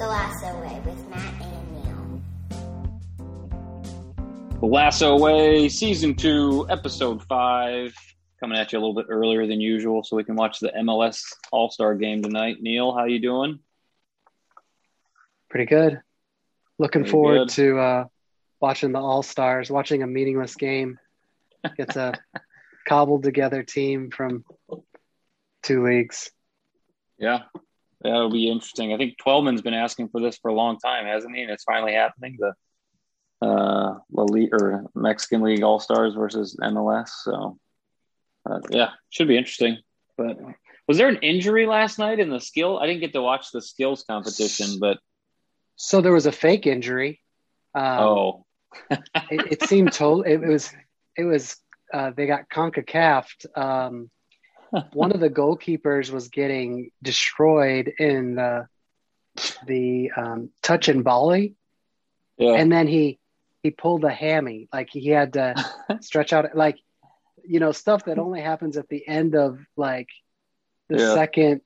[0.00, 2.22] The Lasso Way with Matt and Neil.
[4.60, 7.94] The Lasso Way, Season 2, Episode 5.
[8.40, 11.22] Coming at you a little bit earlier than usual so we can watch the MLS
[11.52, 12.62] All Star game tonight.
[12.62, 13.58] Neil, how you doing?
[15.50, 16.00] Pretty good.
[16.78, 17.48] Looking Pretty forward good.
[17.56, 18.04] to uh,
[18.58, 20.98] watching the All Stars, watching a meaningless game.
[21.76, 22.14] It's a
[22.88, 24.46] cobbled together team from
[25.62, 26.30] two leagues.
[27.18, 27.42] Yeah,
[28.02, 28.92] that'll be interesting.
[28.92, 31.42] I think Twellman's been asking for this for a long time, hasn't he?
[31.42, 32.38] And it's finally happening.
[32.38, 32.54] The
[33.46, 37.08] uh, La Liga or Mexican League All Stars versus MLS.
[37.22, 37.58] So,
[38.48, 39.78] uh, yeah, should be interesting.
[40.16, 40.38] But
[40.86, 42.78] was there an injury last night in the skill?
[42.78, 44.98] I didn't get to watch the skills competition, but
[45.76, 47.20] So there was a fake injury.
[47.74, 48.46] Um, oh,
[48.90, 50.22] it, it seemed total.
[50.22, 50.70] It, was.
[51.16, 51.56] It was.
[51.92, 53.26] Uh, they got Concacaf.
[53.56, 54.10] Um,
[54.92, 58.66] one of the goalkeepers was getting destroyed in the
[59.62, 61.54] the um, touch and volley,
[62.38, 63.18] yeah, and then he
[63.62, 64.68] he pulled a hammy.
[64.72, 65.56] Like he had to
[66.00, 66.78] stretch out, like
[67.44, 70.08] you know, stuff that only happens at the end of like
[70.88, 70.98] the Yeah.
[70.98, 71.60] second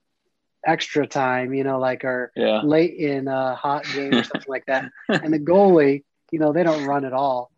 [0.67, 1.55] extra time.
[1.55, 4.87] You know, like or yeah, late in a hot game or something like that.
[5.23, 7.51] And the goalie, you know, they don't run at all.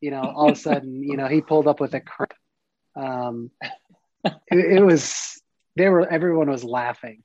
[0.00, 2.32] You know, all of a sudden, you know, he pulled up with a cramp.
[2.96, 3.50] Um,
[4.24, 5.40] it, it was
[5.76, 7.22] they were everyone was laughing.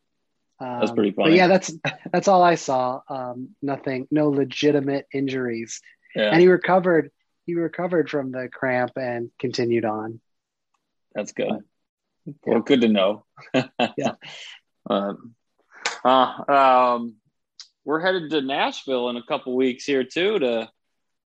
[0.59, 1.37] Um, That's pretty But funny.
[1.37, 1.71] yeah, that's
[2.11, 3.01] that's all I saw.
[3.09, 5.81] Um, nothing, no legitimate injuries,
[6.15, 6.31] yeah.
[6.31, 7.11] and he recovered.
[7.45, 10.19] He recovered from the cramp and continued on.
[11.15, 11.63] That's good.
[12.45, 13.25] Well, good to know.
[13.97, 14.15] Yeah.
[14.89, 15.33] Um,
[16.03, 16.43] uh,
[16.97, 17.15] um,
[17.85, 20.69] we're headed to Nashville in a couple weeks here too to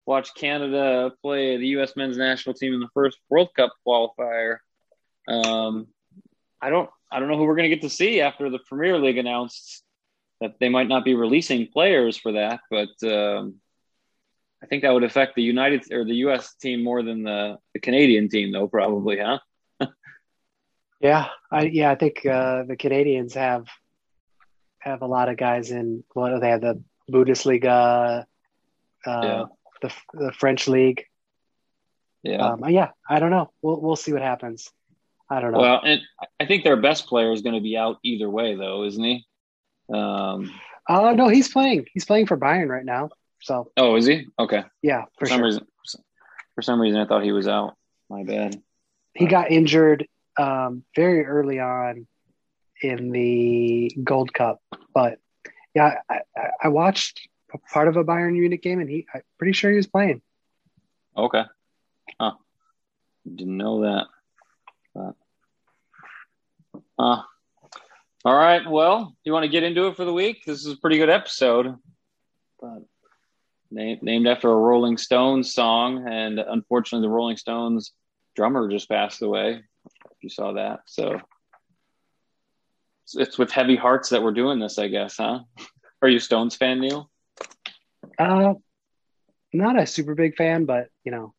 [0.05, 1.93] watch Canada play the U.S.
[1.95, 4.57] men's national team in the first World Cup qualifier.
[5.27, 5.87] Um,
[6.61, 8.97] I don't, I don't know who we're going to get to see after the Premier
[8.97, 9.83] League announced
[10.41, 13.55] that they might not be releasing players for that, but um,
[14.61, 16.55] I think that would affect the United or the U.S.
[16.55, 19.39] team more than the, the Canadian team, though, probably, huh?
[21.01, 23.67] Yeah, I yeah, I think uh, the Canadians have
[24.79, 26.05] have a lot of guys in.
[26.13, 28.23] What they have the Bundesliga,
[29.05, 29.43] uh, Yeah.
[29.81, 31.03] the the French league.
[32.23, 32.53] Yeah.
[32.53, 33.51] Um, yeah, I don't know.
[33.61, 34.71] We'll we'll see what happens.
[35.29, 35.59] I don't know.
[35.59, 36.01] Well, and
[36.39, 39.25] I think their best player is going to be out either way, though, isn't he?
[39.93, 40.51] Um,
[40.87, 41.85] uh, no, he's playing.
[41.93, 43.09] He's playing for Bayern right now.
[43.41, 44.27] So oh, is he?
[44.39, 44.63] Okay.
[44.81, 45.45] yeah, For for some sure.
[45.45, 45.67] reason,
[46.55, 47.75] for some reason, I thought he was out.
[48.09, 48.61] My bad.
[49.13, 50.07] He got injured
[50.37, 52.07] um, very early on
[52.81, 54.61] in the Gold Cup,
[54.93, 55.19] but
[55.73, 56.19] yeah, I,
[56.61, 57.27] I, watched
[57.71, 60.21] part of a Bayern Munich game, and he I'm pretty sure he was playing.
[61.15, 61.43] Okay.
[62.19, 62.33] Huh.
[63.23, 64.07] Didn't know that.
[64.93, 65.15] But,
[66.99, 67.21] uh,
[68.25, 68.69] all right.
[68.69, 70.45] Well, you want to get into it for the week?
[70.45, 71.75] This is a pretty good episode.
[72.59, 72.83] But
[73.71, 77.91] named, named after a Rolling Stones song, and unfortunately, the Rolling Stones
[78.35, 79.63] drummer just passed away.
[79.85, 81.19] If you saw that, so
[83.15, 85.41] it's- with heavy hearts that we're doing this, I guess, huh?
[86.01, 87.09] Are you Stones fan, Neil?
[88.17, 88.53] Uh,
[89.51, 91.33] not a super big fan, but you know,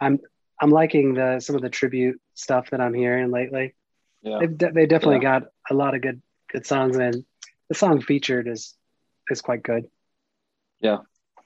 [0.00, 0.20] I'm
[0.60, 3.74] I'm liking the some of the tribute stuff that I'm hearing lately.
[4.22, 4.38] Yeah.
[4.40, 5.40] They've de- they definitely Yeah.
[5.40, 7.24] got a lot of good good songs, and
[7.68, 8.74] the song featured is
[9.30, 9.88] is quite good.
[10.80, 10.98] Yeah,
[11.38, 11.42] I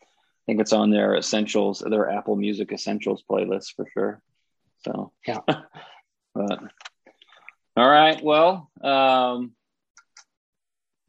[0.47, 4.23] think it's on their essentials, their Apple Music Essentials playlist for sure.
[4.85, 5.41] So Yeah.
[6.35, 6.61] but
[7.77, 9.53] all right, well, um,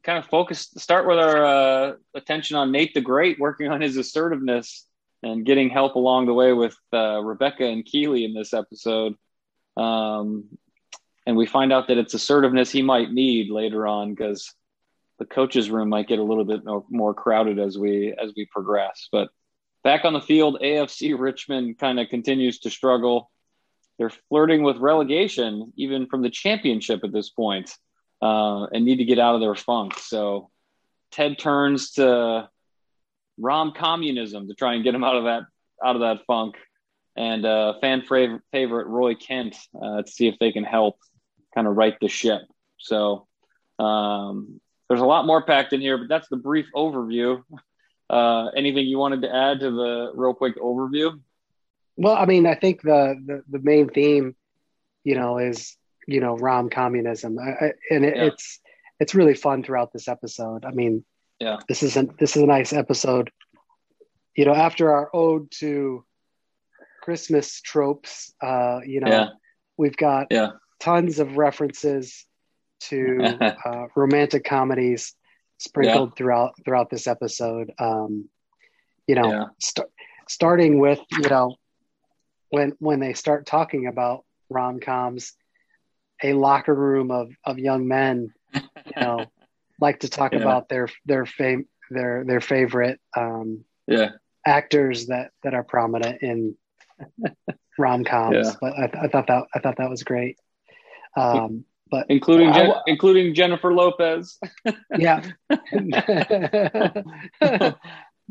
[0.03, 0.69] kind of focus.
[0.77, 4.85] Start with our uh, attention on Nate the Great, working on his assertiveness
[5.23, 9.15] and getting help along the way with uh, Rebecca and Keeley in this episode.
[9.75, 10.45] Um,
[11.25, 14.53] and we find out that it's assertiveness he might need later on because
[15.19, 18.45] the coaches room might get a little bit more, more crowded as we as we
[18.45, 19.29] progress but
[19.83, 23.29] back on the field afc richmond kind of continues to struggle
[23.97, 27.71] they're flirting with relegation even from the championship at this point
[28.21, 30.49] uh, and need to get out of their funk so
[31.11, 32.49] ted turns to
[33.39, 35.43] rom communism to try and get him out of that
[35.83, 36.55] out of that funk
[37.15, 40.97] and uh, fan favorite, favorite roy kent uh, to see if they can help
[41.55, 42.41] kind of right the ship
[42.77, 43.27] so
[43.79, 47.43] um, there's a lot more packed in here, but that's the brief overview.
[48.09, 51.19] Uh, anything you wanted to add to the real quick overview?
[51.95, 54.35] Well, I mean, I think the the, the main theme,
[55.03, 55.77] you know, is
[56.07, 58.23] you know rom communism, and it, Yeah.
[58.25, 58.59] it's
[58.99, 60.65] it's really fun throughout this episode.
[60.65, 61.05] I mean,
[61.39, 61.57] Yeah.
[61.67, 63.31] this is a, this is a nice episode.
[64.35, 66.03] You know, after our ode to
[67.01, 69.27] Christmas tropes, uh, you know, Yeah.
[69.77, 70.51] we've got Yeah.
[70.79, 72.25] tons of references
[72.81, 75.15] to uh, romantic comedies.
[75.61, 77.73] sprinkled throughout throughout this episode.
[77.79, 78.29] Um,
[79.07, 79.45] you know, Yeah.
[79.59, 79.89] st-
[80.29, 81.55] starting with you know
[82.49, 85.33] when when they start talking about rom coms,
[86.23, 88.61] a locker room of of young men, you
[88.95, 89.25] know,
[89.79, 90.39] like to talk Yeah.
[90.39, 94.11] about their their fame their their favorite um, Yeah.
[94.45, 96.55] actors that that are prominent in
[97.77, 98.35] rom coms.
[98.47, 98.53] Yeah.
[98.61, 100.37] But I, I thought that I thought that was great.
[101.17, 104.37] Um, but Including I Jen- including Jennifer Lopez,
[104.97, 105.23] yeah.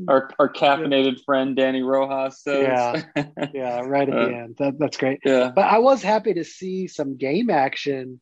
[0.08, 3.04] our our caffeinated friend Danny Rojas says.
[3.16, 3.24] Yeah.
[3.52, 4.56] yeah, right at Uh, the end.
[4.58, 5.20] That, that's great.
[5.24, 5.50] yeah.
[5.54, 8.20] But I was happy to see some game action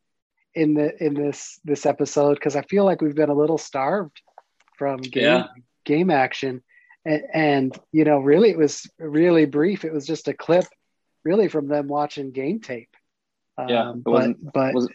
[0.56, 4.20] in the in this this episode because I feel like we've been a little starved
[4.78, 5.46] from game Yeah.
[5.84, 6.62] game action,
[7.04, 9.84] and, and you know, really, it was really brief.
[9.84, 10.64] It was just a clip,
[11.24, 12.88] really, from them watching game tape.
[13.58, 14.88] Yeah, Um, it but wasn't- but was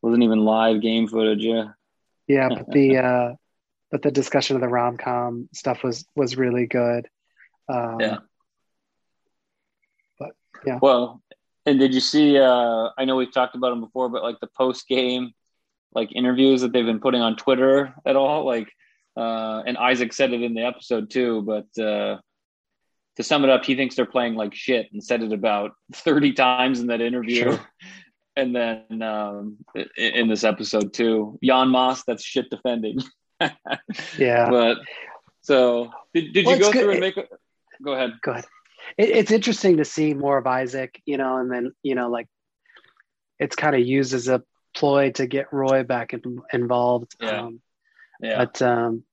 [0.00, 1.44] wasn't even live game footage.
[1.44, 1.72] Yeah.
[2.26, 3.34] yeah, but the uh,
[3.90, 7.08] but the discussion of the rom com stuff was was really good.
[7.68, 8.18] Um, Yeah.
[10.18, 10.30] But
[10.66, 11.22] yeah, Well,
[11.66, 12.38] and did you see?
[12.38, 15.32] Uh, I know we've talked about them before, but like the post game,
[15.94, 18.68] like interviews that they've been putting on Twitter at all, like,
[19.16, 21.42] uh, and Isaac said it in the episode too.
[21.42, 22.18] But uh,
[23.16, 26.32] to sum it up, he thinks they're playing like shit, and said it about thirty
[26.32, 27.42] times in that interview.
[27.42, 27.60] Sure.
[28.34, 29.58] And then um,
[29.94, 32.98] in this episode too, Jan Maas, that's shit defending.
[34.18, 34.48] yeah.
[34.48, 34.78] But
[35.42, 37.18] so did, did Well, you go through and make?
[37.18, 37.26] A,
[37.82, 38.12] go ahead.
[38.22, 38.46] go ahead.
[38.96, 42.28] It, it's interesting to see more of Isaac, you know, and then you know, like
[43.38, 44.42] it's kind of used as a
[44.74, 46.20] ploy to get Roy back in,
[46.52, 47.14] involved.
[47.20, 47.42] Yeah.
[47.42, 47.60] Um,
[48.20, 48.38] Yeah.
[48.38, 49.04] But um,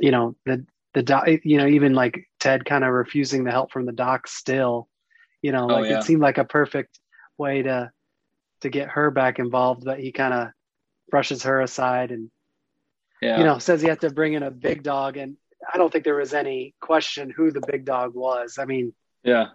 [0.00, 3.72] you know, the the doc, you know, even like Ted kind of refusing the help
[3.72, 4.88] from the doc still,
[5.42, 5.98] you know, Oh, like yeah.
[5.98, 6.98] it seemed like a perfect
[7.38, 7.90] way to
[8.60, 10.48] to get her back involved, but he kind of
[11.10, 12.30] brushes her aside and
[13.20, 13.38] yeah.
[13.38, 15.36] you know says he had to bring in a big dog and
[15.72, 18.58] I don't think there was any question who the big dog was.
[18.58, 18.92] I mean,
[19.24, 19.48] Yeah.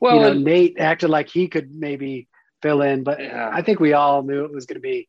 [0.00, 2.28] Well, you know, and- Nate acted like he could maybe
[2.62, 3.50] fill in, but Yeah.
[3.52, 5.08] I think we all knew it was going to be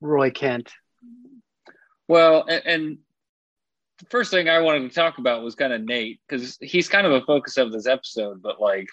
[0.00, 0.72] Roy Kent.
[2.08, 2.98] Well, and, and
[3.98, 7.06] the first thing I wanted to talk about was kind of Nate because he's kind
[7.06, 8.88] of a focus of this episode, but like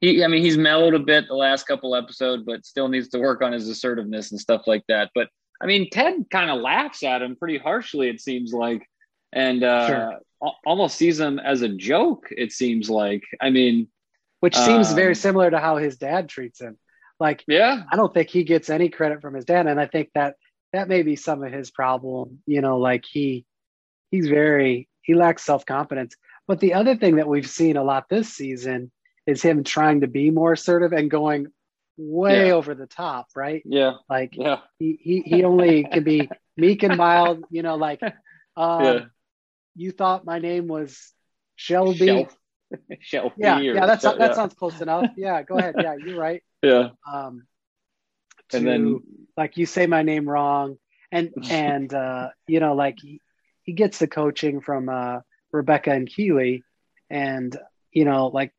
[0.00, 3.18] he, I mean, he's mellowed a bit the last couple episodes, but still needs to
[3.18, 5.10] work on his assertiveness and stuff like that.
[5.14, 5.28] But
[5.60, 8.86] I mean, Ted kind of laughs at him pretty harshly, it seems like,
[9.36, 10.20] and uh, Sure.
[10.66, 12.26] almost sees him as a joke.
[12.30, 13.22] It seems like.
[13.40, 13.88] I mean,
[14.40, 16.76] which seems Um, very similar to how his dad treats him.
[17.20, 20.10] Like, yeah, I don't think he gets any credit from his dad, and I think
[20.14, 20.34] that
[20.72, 22.42] that may be some of his problem.
[22.46, 23.46] You know, like he
[24.10, 26.16] he's very he lacks self confidence.
[26.48, 28.90] But the other thing that we've seen a lot this season
[29.26, 31.48] is him trying to be more assertive and going
[31.96, 32.52] way Yeah.
[32.54, 33.62] over the top, right?
[33.64, 37.44] yeah, Like yeah, he he, he only can be meek and mild.
[37.50, 38.00] You know, like
[38.56, 39.00] um, yeah.
[39.76, 41.12] You thought my name was
[41.56, 42.06] Shelby.
[42.06, 42.36] Shelf,
[43.02, 44.34] Shelfie Yeah, or yeah, that's Shel- that yeah.
[44.34, 45.08] sounds close enough.
[45.16, 45.76] Yeah, go ahead.
[45.78, 46.42] Yeah, you're right.
[46.62, 47.46] yeah, Um,
[48.52, 49.00] and then
[49.36, 50.76] like you say my name wrong
[51.12, 53.20] and and uh you know like he,
[53.62, 55.20] he gets the coaching from uh
[55.52, 56.64] rebecca and keeley
[57.10, 57.56] and
[57.92, 58.52] you know like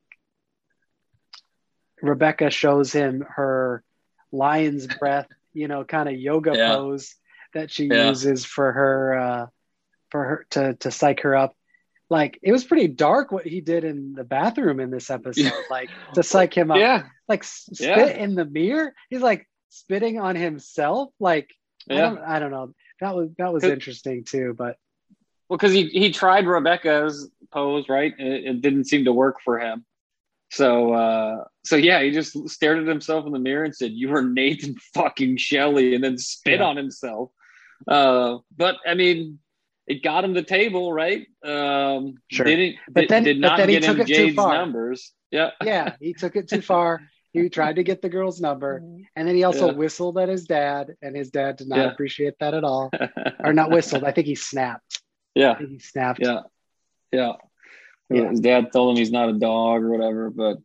[2.01, 3.83] rebecca shows him her
[4.31, 6.67] lion's breath you know kind of yoga Yeah.
[6.67, 7.15] pose
[7.53, 8.07] that she Yeah.
[8.07, 9.45] uses for her uh
[10.11, 11.55] for her to to psych her up
[12.09, 15.89] like it was pretty dark what he did in the bathroom in this episode like
[16.13, 18.05] to psych him up yeah, like spit Yeah.
[18.07, 18.93] in the mirror.
[19.09, 21.09] He's like spitting on himself.
[21.19, 21.49] Like
[21.89, 22.73] I don't, I don't know.
[23.01, 24.55] That was that was interesting too.
[24.57, 24.77] But
[25.49, 28.13] Well, because he he tried Rebecca's pose, right?
[28.17, 29.85] It, it didn't seem to work for him.
[30.51, 34.15] So uh so yeah, he just stared at himself in the mirror and said, "You
[34.15, 36.67] are Nathan fucking Shelley," and then spit Yeah.
[36.67, 37.31] on himself.
[37.85, 39.39] Uh, but I mean,
[39.87, 41.25] it got him the table, right?
[41.43, 42.45] Um, Sure.
[42.45, 44.53] Didn't But did, then- did but not then he took it too far.
[44.53, 45.13] numbers.
[45.31, 47.01] Yeah, yeah, he took it too far.
[47.33, 48.77] He tried to get the girl's number,
[49.15, 49.73] and then he also Yeah.
[49.73, 51.91] whistled at his dad, and his dad did not Yeah.
[51.91, 52.89] appreciate that at all.
[53.39, 54.03] Or not whistled.
[54.03, 55.01] I think he snapped.
[55.35, 56.19] I yeah, think he snapped.
[56.21, 56.41] yeah,
[57.11, 57.33] yeah.
[58.09, 58.29] Yeah.
[58.29, 60.57] His dad told him he's not a dog or whatever, but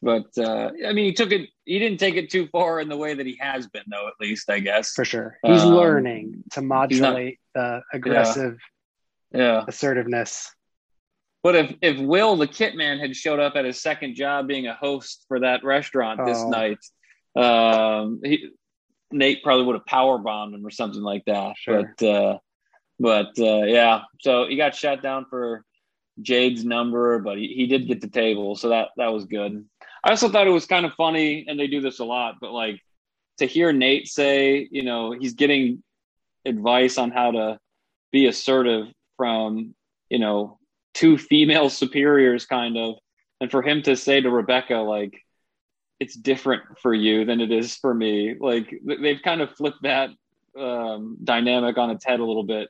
[0.00, 1.50] but uh, I mean, he took it.
[1.64, 4.06] He didn't take it too far in the way that he has been, though.
[4.06, 4.92] At least, I guess.
[4.92, 5.38] For sure.
[5.44, 8.58] He's Um, learning to modulate the aggressive
[9.32, 9.64] Yeah.
[9.66, 10.54] assertiveness.
[11.42, 14.66] But if if Will the Kit Man had showed up at his second job being
[14.66, 16.48] a host for that restaurant this Oh.
[16.50, 16.78] night,
[17.36, 18.50] um, he,
[19.10, 21.56] Nate probably would have power bombed him or something like that.
[21.58, 21.94] Sure.
[21.98, 22.38] But uh,
[22.98, 25.64] but uh, yeah, so he got shut down for
[26.22, 29.68] Jade's number, but he, he did get the table, so that that was good.
[30.04, 32.52] I also thought it was kind of funny, and they do this a lot, but
[32.52, 32.80] like
[33.38, 35.82] to hear Nate say, you know, he's getting
[36.44, 37.58] advice on how to
[38.12, 39.74] be assertive from
[40.10, 40.58] you know
[40.92, 42.96] two female superiors kind of
[43.40, 45.14] and for him to say to rebecca like
[46.00, 50.10] it's different for you than it is for me like they've kind of flipped that
[50.58, 52.68] um, dynamic on its head a little bit.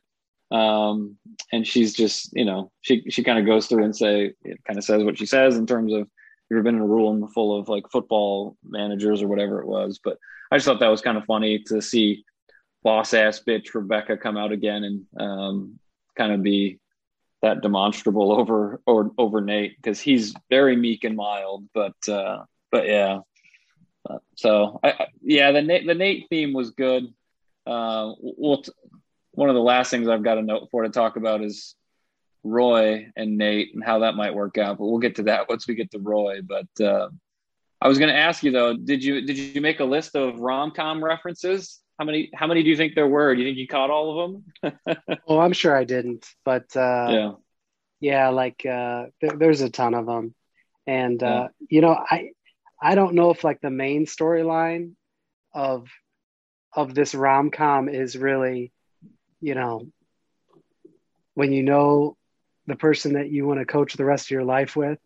[0.51, 1.17] Um,
[1.51, 4.77] and she's just you know she she kind of goes through and say it kind
[4.77, 6.07] of says what she says in terms of
[6.49, 10.17] you've been in a room full of like football managers or whatever it was but
[10.51, 12.23] i just thought that was kind of funny to see
[12.83, 15.79] boss ass bitch rebecca come out again and um,
[16.17, 16.79] kind of be
[17.41, 22.43] that demonstrable over or over nate because he's very meek and mild but uh
[22.75, 23.19] but yeah.
[24.35, 27.13] So I, yeah the nate the nate theme was good.
[27.65, 28.71] Uh we'll t-
[29.31, 31.75] one of the last things I've got a note for to talk about is
[32.45, 34.77] Roy and Nate and how that might work out.
[34.77, 36.41] But we'll get to that once we get to Roy.
[36.41, 37.09] But uh,
[37.81, 40.39] I was going to ask you though, did you did you make a list of
[40.39, 41.81] rom com references?
[41.99, 43.33] How many how many do you think there were?
[43.35, 44.31] Do you think you caught all of
[44.63, 44.77] them?
[45.27, 47.31] oh, I'm sure I didn't, but uh, yeah,
[47.99, 50.35] yeah, like uh, th- there's a ton of them,
[50.85, 52.31] and uh, you know, I
[52.81, 54.95] I don't know if like the main storyline
[55.53, 55.87] of
[56.73, 58.73] of this rom com is really
[59.45, 59.87] you know,
[61.35, 62.17] when you know
[62.67, 64.99] the person that you want to coach the rest of your life with,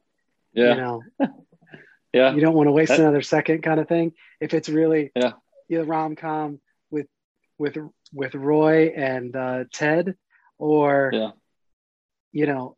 [0.53, 0.69] yeah.
[0.69, 1.03] you know,
[2.13, 4.13] yeah, you don't want to waste that, another second kind of thing.
[4.39, 5.33] If it's really, yeah,
[5.67, 7.07] you know, rom com with,
[7.57, 7.77] with,
[8.13, 10.15] with Roy and uh, Ted,
[10.57, 11.31] or, yeah.
[12.31, 12.75] you know,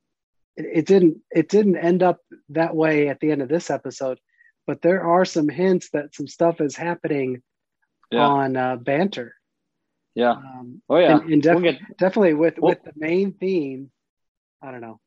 [0.55, 2.19] it, it didn't, it didn't end up
[2.50, 4.19] that way at the end of this episode,
[4.67, 7.41] but there are some hints that some stuff is happening
[8.11, 8.25] yeah.
[8.25, 9.31] on uh, BANTR
[10.15, 10.31] yeah.
[10.31, 11.17] Um, oh yeah.
[11.17, 13.91] And, and def- we'll get, definitely with we'll, with the main theme.
[14.62, 15.00] I don't know.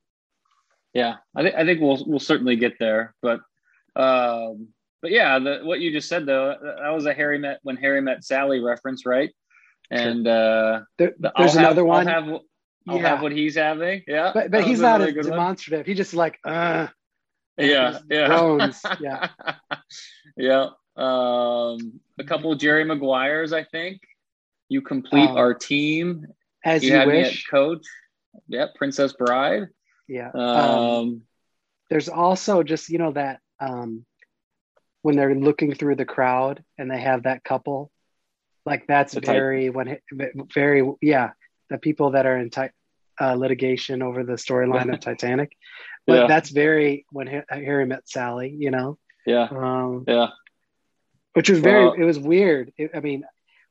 [0.93, 3.41] Yeah, I think I think we'll we'll certainly get there, but
[3.97, 4.69] um,
[5.03, 8.01] but yeah, the, what you just said though, that was a Harry met when Harry
[8.01, 9.31] met Sally reference, right?
[9.91, 12.09] And uh, there, there's another have, one.
[12.09, 12.41] I'll have,
[12.89, 13.09] I'll yeah.
[13.09, 14.03] have what he's having.
[14.07, 15.81] Yeah, but but he's not really as demonstrative.
[15.81, 15.87] One.
[15.87, 16.89] He just like uh.
[17.57, 18.81] Yeah, yeah, groans.
[19.01, 19.29] yeah,
[20.37, 20.69] yeah.
[20.97, 24.01] Um, a couple of Jerry Maguires, I think.
[24.69, 26.27] You complete um, our team.
[26.65, 27.47] As you, you wish.
[27.47, 27.87] coach.
[28.49, 29.69] Yep, Princess Bride.
[30.09, 30.31] Yeah.
[30.35, 31.23] Um, um,
[31.91, 34.05] there's also just, you know, that um,
[35.03, 37.91] when they're looking through the crowd and they have that couple,
[38.67, 39.75] like that's very, type.
[39.75, 39.99] when
[40.55, 41.31] very, yeah,
[41.71, 42.69] the people that are in t-
[43.21, 45.57] uh, litigation over the storyline of Titanic.
[46.07, 46.27] But yeah.
[46.27, 48.99] that's very when Harry met Sally, you know?
[49.27, 49.49] Yeah.
[49.51, 50.29] Um, yeah.
[51.33, 52.73] Which was very, well, it was weird.
[52.77, 53.25] It, I mean,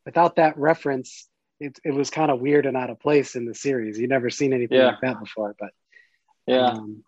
[0.05, 1.27] without that reference,
[1.63, 3.97] it, it was kind of weird and out of place in the series.
[3.97, 4.87] You never seen anything yeah.
[4.87, 5.71] like that before, but
[6.47, 6.67] yeah.
[6.67, 7.03] Um,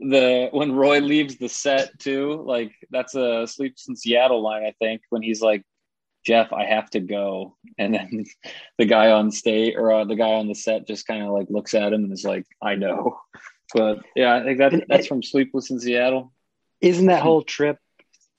[0.00, 4.74] the when Roy leaves the set too, like that's a Sleepless in Seattle line, I
[4.78, 5.62] think, when he's like,
[6.26, 7.56] Jeff, I have to go.
[7.78, 8.24] And then
[8.78, 11.46] the guy on stage or uh, the guy on the set just kind of like
[11.48, 13.18] looks at him and is like, I know.
[13.74, 16.32] But yeah, I think that, that's from Sleepless in Seattle.
[16.80, 17.76] Isn't that whole trip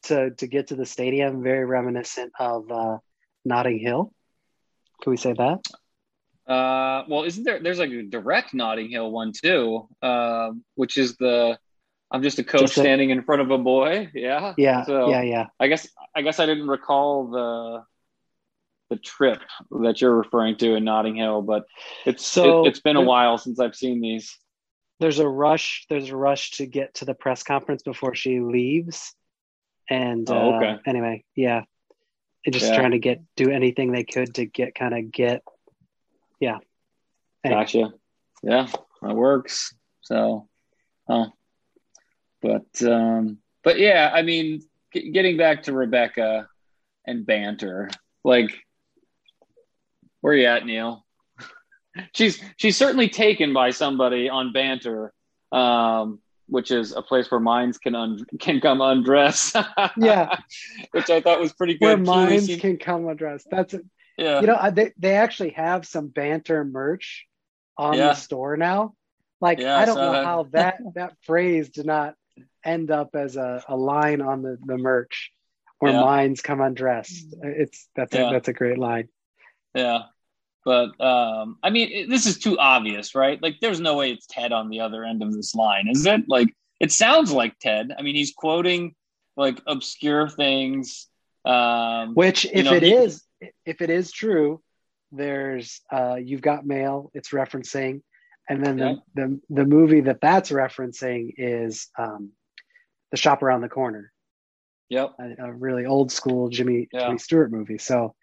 [0.06, 2.98] to, to get to the stadium very reminiscent of uh,
[3.46, 4.14] Notting Hill.
[5.02, 5.60] Can we say that?
[6.52, 7.60] Uh, well, isn't there?
[7.60, 11.58] There's like a direct Notting Hill one too, uh, which is the
[12.12, 14.10] I'm just a coach just a, standing in front of a boy.
[14.16, 15.46] Yeah, yeah, so yeah, yeah.
[15.60, 17.84] I guess I guess I didn't recall the
[18.90, 19.42] the trip
[19.84, 21.66] that you're referring to in Notting Hill, but
[22.06, 24.36] it's so it, has been a while since I've seen these.
[25.00, 25.86] There's a rush.
[25.88, 29.14] There's a rush to get to the press conference before she leaves,
[29.88, 30.72] and oh, okay.
[30.72, 31.62] Uh, anyway, yeah
[32.46, 32.78] and just yeah.
[32.78, 35.44] trying to get do anything they could to get kind of get
[36.40, 36.58] yeah.
[37.44, 37.62] Anyway.
[37.62, 37.94] gotcha.
[38.44, 38.68] Yeah
[39.02, 39.74] that works.
[40.02, 40.48] So
[41.08, 41.28] huh.
[42.42, 44.62] But um but yeah i mean
[44.94, 46.48] g- getting back to rebecca
[47.06, 47.94] and BANTR
[48.24, 48.52] like
[50.22, 51.06] where you at neil?
[52.14, 55.10] She's she's certainly taken by somebody on BANTR
[55.52, 56.20] um
[56.50, 59.54] which is a place where minds can un- can come undress.
[59.98, 60.38] yeah,
[60.92, 61.86] which I thought was pretty good.
[61.86, 63.46] Where minds can come undress.
[63.50, 63.86] That's it.
[64.18, 67.26] Yeah, you know uh, they they actually have some BANTR merch
[67.78, 68.08] on yeah.
[68.08, 68.94] the store now.
[69.40, 70.26] Like yeah, I don't know that.
[70.26, 72.16] how that that phrase did not
[72.64, 75.32] end up as a, a line on the the merch
[75.80, 76.02] where yeah.
[76.02, 77.32] minds come undressed.
[77.32, 77.60] Mm.
[77.62, 79.08] It's that's a, that's a great line.
[79.74, 80.04] Yeah,
[80.66, 83.42] but um, I mean, it, this is too obvious, right?
[83.42, 86.28] Like, there's no way it's Ted on the other end of this line, is it?
[86.28, 87.94] Like, it sounds like Ted.
[87.98, 88.96] I mean, he's quoting
[89.38, 91.08] like obscure things.
[91.46, 93.24] Um, Which, if know, it he, is,
[93.66, 94.62] if it is true,
[95.12, 97.10] there's uh, you've got mail.
[97.14, 98.02] It's referencing,
[98.50, 102.32] and then the, the the movie that that's referencing is um,
[103.12, 104.12] the Shop Around the Corner.
[104.90, 107.06] Yep, a, a really old school Jimmy yeah.
[107.06, 107.78] Jimmy Stewart movie.
[107.78, 108.16] So.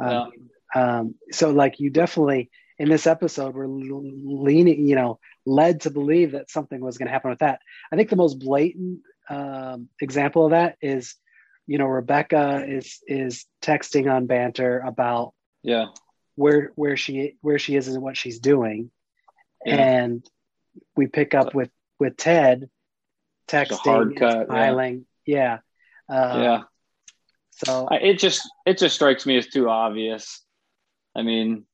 [0.00, 0.26] Um, yeah
[0.74, 6.32] Um, so like you definitely in this episode we're leaning, you know, led to believe
[6.32, 7.60] that something was going to happen with that.
[7.90, 11.14] I think the most blatant um, example of that is,
[11.66, 15.86] you know, Rebecca is is texting on BANTR about yeah
[16.36, 18.90] where where she where she is and what she's doing,
[19.66, 19.74] Yeah.
[19.74, 20.24] and
[20.96, 22.70] we pick up with with Ted
[23.48, 25.58] texting, cut, smiling, yeah,
[26.08, 26.62] Uh, yeah.
[27.50, 30.42] So I, it just it just strikes me as too obvious.
[31.18, 31.64] I mean,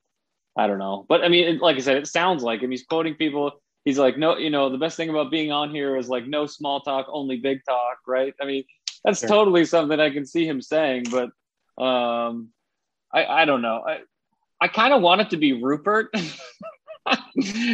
[0.58, 2.70] I don't know, but I mean, it, like I said, it sounds like him.
[2.70, 3.52] He's quoting people.
[3.84, 6.46] He's like, no, you know, the best thing about being on here is like no
[6.46, 8.34] small talk, only big talk, right?
[8.40, 8.64] I mean,
[9.04, 9.28] that's Sure.
[9.28, 11.30] totally something I can see him saying, but
[11.82, 12.48] um,
[13.12, 13.82] I I don't know.
[13.86, 14.00] I
[14.60, 16.08] I kind of want it to be Rupert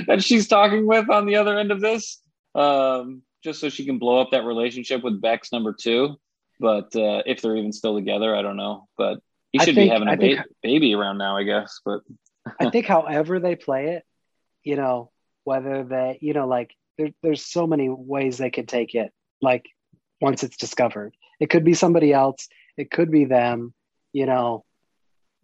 [0.07, 2.21] that she's talking with on the other end of this,
[2.55, 6.17] um, just so she can blow up that relationship with Bex number two.
[6.59, 8.89] But uh, if they're even still together, I don't know.
[8.99, 9.21] But
[9.53, 11.81] he should think- be having a think- ba- baby around now, I guess.
[11.85, 12.01] But
[12.61, 14.05] I think however they play it,
[14.65, 15.11] you know,
[15.45, 19.13] whether they, you know, like there, there's so many ways they could take it.
[19.43, 19.65] Like
[20.21, 22.49] once it's discovered, it could be somebody else.
[22.77, 23.73] It could be them.
[24.13, 24.65] You know,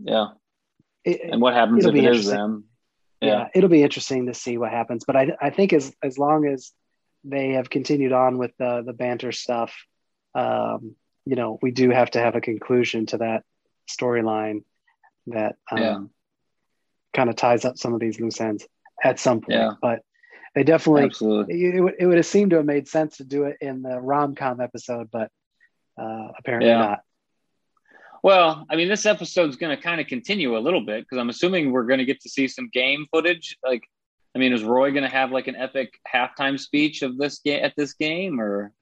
[0.01, 0.29] yeah.
[1.05, 2.65] it, And what happens if it is them?
[3.21, 3.29] yeah.
[3.29, 3.49] Yeah.
[3.55, 5.05] it'll be interesting to see what happens.
[5.07, 6.73] But I, I think as as long as
[7.25, 9.73] they have continued on with the the BANTR stuff,
[10.35, 13.45] um, you know, we do have to have a conclusion to that
[13.89, 14.65] storyline
[15.29, 16.01] that um, Yeah.
[17.15, 18.67] kind of ties up some of these loose ends
[19.03, 19.59] at some point.
[19.59, 19.73] Yeah.
[19.81, 20.03] But
[20.55, 21.77] they definitely Absolutely.
[21.77, 24.01] it, would, it would have seemed to have made sense to do it in the
[24.01, 25.31] rom com episode, but
[26.01, 26.79] uh, apparently Yeah.
[26.79, 27.01] not.
[28.23, 31.29] Well, I mean, this episode's going to kind of continue a little bit because I'm
[31.29, 33.57] assuming we're going to get to see some game footage.
[33.63, 33.85] Like,
[34.35, 37.63] I mean, is Roy going to have like an epic halftime speech of this game
[37.65, 38.73] at this game, or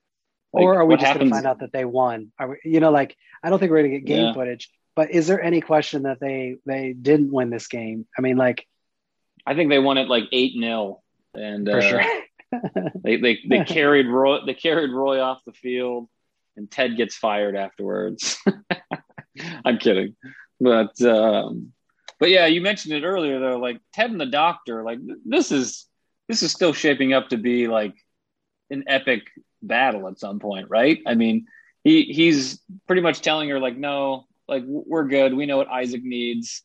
[0.54, 2.32] like, or are we just going to find out that they won?
[2.38, 4.32] Are we, you know, like I don't think we're going to get game Yeah.
[4.32, 4.70] footage.
[4.96, 8.06] But is there any question that they they didn't win this game?
[8.16, 8.66] I mean, like
[9.46, 11.02] I think they won it like eight 0
[11.34, 12.02] and for uh, sure.
[13.02, 16.08] they they they carried Roy they carried Roy off the field,
[16.56, 18.38] and Ted gets fired afterwards.
[19.64, 20.14] I'm kidding,
[20.60, 21.72] but um,
[22.20, 23.58] but yeah, you mentioned it earlier though.
[23.58, 25.86] Like Ted and the Doctor, like th- this is
[26.28, 27.94] this is still shaping up to be like
[28.70, 29.22] an epic
[29.62, 31.00] battle at some point, right?
[31.06, 31.46] I mean,
[31.82, 35.34] he he's pretty much telling her like, no, like we're good.
[35.34, 36.62] We know what Isaac needs.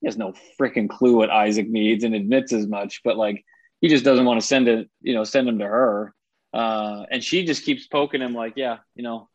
[0.00, 3.44] He has no freaking clue what Isaac needs and admits as much, but like
[3.80, 6.14] he just doesn't want to send it, you know, send him to her.
[6.52, 9.28] Uh, and she just keeps poking him like, yeah, you know,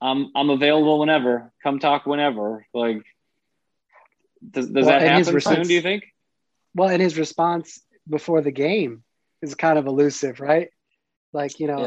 [0.00, 1.52] I'm I'm available whenever.
[1.62, 2.66] Come talk whenever.
[2.74, 3.02] Like,
[4.48, 5.62] does does Well, that happen soon?
[5.62, 6.04] Do you think?
[6.74, 9.02] well, and his response before the game
[9.42, 10.70] is kind of elusive, right?
[11.32, 11.80] Like you know,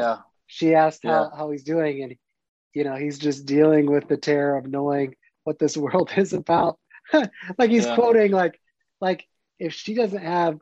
[0.46, 2.16] she asked how, how he's doing and
[2.74, 6.78] you know he's just dealing with the terror of knowing what this world is about.
[7.58, 7.94] Like he's Yeah.
[7.96, 8.60] quoting like
[9.00, 9.26] like
[9.58, 10.58] if she doesn't have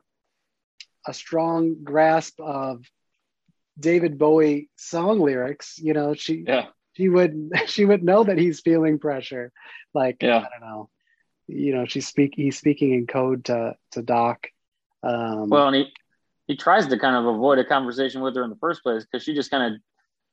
[1.07, 2.85] a strong grasp of
[3.79, 8.59] david bowie song lyrics you know she yeah, she would she would know that he's
[8.61, 9.51] feeling pressure.
[9.93, 10.37] Like Yeah.
[10.37, 10.89] i don't know.
[11.47, 14.47] You know she's speak he's speaking in code to to doc.
[15.03, 15.93] Um Well, and he
[16.47, 19.23] he tries to kind of avoid a conversation with her in the first place because
[19.23, 19.81] she just kind of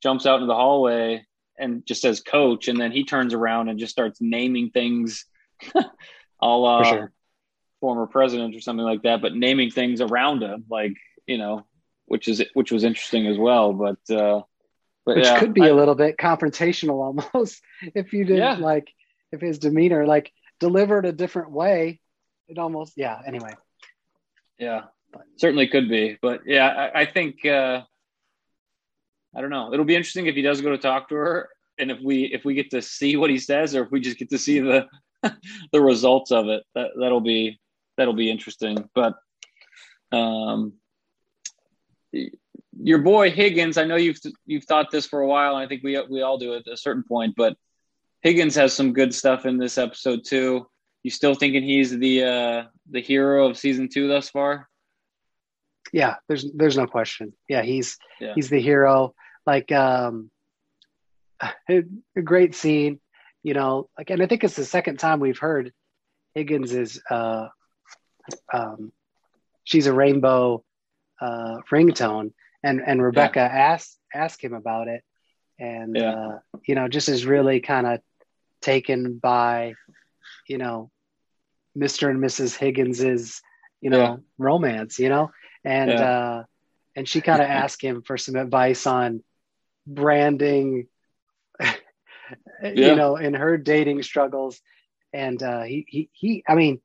[0.02, 1.24] jumps out into the hallway
[1.60, 5.26] and just says coach, and then he turns around and just starts naming things,
[6.40, 7.12] all For sure.
[7.80, 10.94] former president or something like that, but naming things around him, like
[11.26, 11.66] you know,
[12.06, 13.72] which is which was interesting as well.
[13.72, 14.42] But uh,
[15.06, 17.02] but which yeah, could be I- a little bit confrontational
[17.34, 17.62] almost
[17.94, 18.54] if you didn't Yeah.
[18.56, 18.88] like
[19.32, 22.00] if his demeanor like delivered a different way
[22.48, 23.54] it almost yeah anyway
[24.58, 24.82] Yeah,
[25.36, 26.18] certainly could be.
[26.20, 27.82] But yeah, I, I think uh,
[29.34, 29.72] I don't know.
[29.72, 32.44] It'll be interesting if he does go to talk to her, and if we if
[32.44, 34.86] we get to see what he says, or if we just get to see the
[35.72, 36.62] the results of it.
[36.74, 37.60] That that'll be
[37.96, 38.88] that'll be interesting.
[38.94, 39.14] But
[40.12, 40.74] um,
[42.82, 45.82] your boy Higgins, I know you've you've thought this for a while, and I think
[45.82, 47.34] we we all do at a certain point.
[47.36, 47.56] But
[48.22, 50.66] Higgins has some good stuff in this episode too.
[51.02, 54.68] You still thinking he's the uh, the hero of season two thus far?
[55.92, 58.34] Yeah there's there's no question yeah he's Yeah.
[58.34, 59.14] he's the hero
[59.46, 60.30] like um
[61.68, 61.82] a
[62.16, 63.00] a great scene
[63.42, 65.72] you know like and i think it's the second time we've heard
[66.34, 67.48] higgins is uh
[68.52, 68.92] um
[69.64, 70.62] she's a rainbow
[71.20, 75.02] uh ringtone and and rebecca asked asked him about it
[75.58, 76.14] and Yeah.
[76.14, 78.00] uh you know just is really kind of
[78.60, 79.74] taken by
[80.46, 80.90] you know
[81.76, 83.40] mr and mrs higgins's
[83.80, 84.16] you know Yeah.
[84.38, 85.30] romance you know
[85.64, 86.00] and Yeah.
[86.00, 86.42] uh
[86.96, 89.22] and she kind of asked him for some advice on
[89.86, 90.86] branding
[92.74, 92.86] Yeah.
[92.86, 94.60] you know in her dating struggles
[95.12, 96.44] and uh, he he he.
[96.48, 96.80] I mean,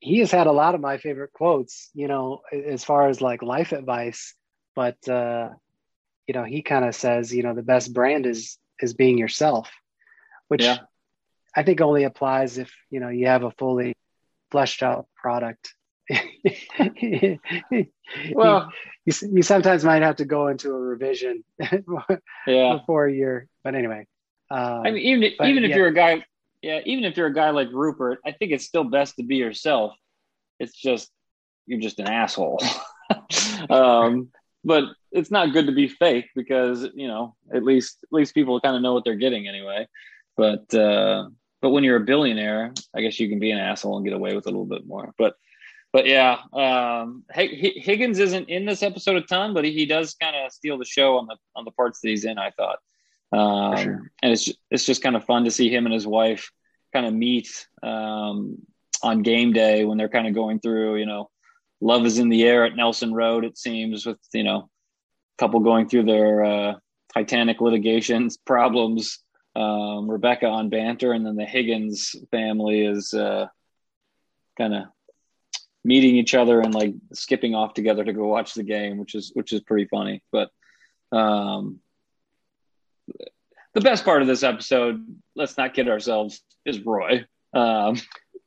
[0.00, 1.90] he has had a lot of my favorite quotes.
[1.94, 4.34] You know, as far as like life advice,
[4.74, 5.50] but uh,
[6.26, 9.70] you know, he kind of says, you know, the best brand is is being yourself,
[10.48, 10.78] which Yeah.
[11.56, 13.94] I think only applies if you know you have a fully
[14.50, 15.74] fleshed out product.
[18.34, 18.70] Well,
[19.06, 21.44] you, you sometimes might have to go into a revision
[22.46, 22.76] yeah.
[22.76, 23.46] before you're.
[23.64, 24.06] But anyway,
[24.50, 25.76] um, I mean, even but even if yeah.
[25.76, 26.24] you're a guy,
[26.60, 29.36] yeah, even if you're a guy like Rupert, I think it's still best to be
[29.36, 29.94] yourself.
[30.58, 31.10] It's just
[31.66, 32.62] you're just an asshole.
[33.70, 34.28] um,
[34.64, 38.60] but it's not good to be fake because you know at least at least people
[38.60, 39.86] kind of know what they're getting anyway.
[40.36, 41.28] But uh,
[41.60, 44.34] but when you're a billionaire, I guess you can be an asshole and get away
[44.34, 45.14] with it a little bit more.
[45.16, 45.34] But
[45.92, 50.14] but yeah, um, Hig- Hig- Higgins isn't in this episode a ton, but he, does
[50.14, 52.38] kind of steal the show on the on the parts that he's in.
[52.38, 52.78] I thought,
[53.32, 54.10] um, sure.
[54.22, 56.50] and it's it's just kind of fun to see him and his wife
[56.94, 58.58] kind of meet um,
[59.02, 61.30] on game day when they're kind of going through, you know,
[61.80, 63.44] love is in the air at Nelson Road.
[63.44, 66.74] It seems with you know, a couple going through their uh,
[67.12, 69.18] Titanic litigations problems.
[69.54, 73.48] Um, Rebecca on BANTR, and then the Higgins family is uh,
[74.56, 74.84] kind of
[75.84, 79.30] meeting each other and like skipping off together to go watch the game, which is
[79.34, 80.22] which is pretty funny.
[80.30, 80.50] But
[81.10, 81.80] um,
[83.74, 87.24] the best part of this episode, let's not kid ourselves, is Roy.
[87.54, 87.96] Um,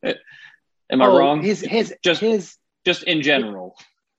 [0.04, 1.42] am I oh, wrong?
[1.44, 3.76] His his Just- his Just in general.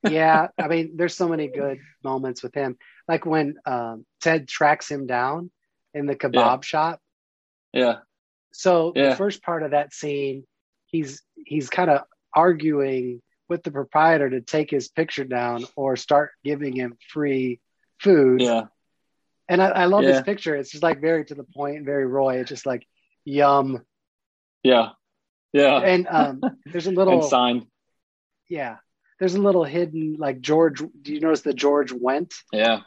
[0.09, 0.49] yeah.
[0.59, 2.77] I mean, there's so many good moments with him.
[3.09, 5.51] Like when um, Ted tracks him down
[5.95, 6.61] in the kebab Yeah.
[6.63, 7.01] shop.
[7.73, 7.97] Yeah,
[8.53, 9.11] So Yeah.
[9.11, 10.47] the first part of that scene,
[10.87, 12.03] he's he's kind of
[12.37, 17.61] arguing with the proprietor to take his picture down or start giving him free
[18.01, 18.40] food.
[18.42, 18.66] yeah,
[19.49, 20.12] And I, I love Yeah.
[20.12, 20.55] this picture.
[20.55, 22.37] It's just like very to the point, very Roy.
[22.40, 22.87] It's just like
[23.25, 23.83] yum.
[24.62, 24.90] yeah,
[25.53, 25.79] yeah.
[25.79, 27.66] And um, there's a And little signed.
[28.49, 28.77] yeah.
[29.18, 30.79] There's a little hidden like George.
[31.03, 32.35] Do you notice that George went?
[32.53, 32.81] Yeah,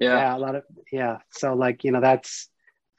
[0.00, 1.18] yeah, Yeah, a lot of yeah.
[1.30, 2.48] So like you know that's